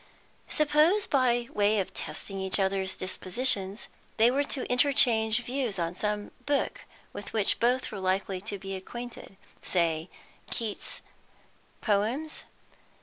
[0.49, 6.31] Suppose, by way of testing each other's dispositions, they were to interchange views on some
[6.47, 6.81] book
[7.13, 10.09] with which both were likely to be acquainted: say,
[10.49, 11.01] Keats's
[11.81, 12.45] poems?